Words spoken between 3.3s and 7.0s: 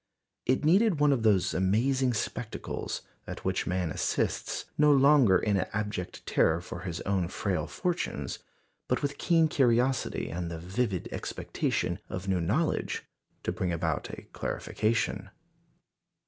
which man assists, no longer in abject terror for